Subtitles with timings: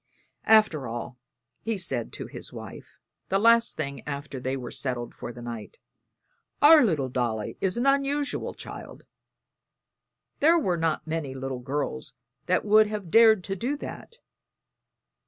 [0.47, 1.19] "After all,"
[1.59, 2.97] he said to his wife
[3.29, 5.77] the last thing after they were settled for the night,
[6.59, 9.03] "our little Dolly is an unusual child.
[10.39, 12.13] There were not many little girls
[12.47, 14.17] that would have dared to do that.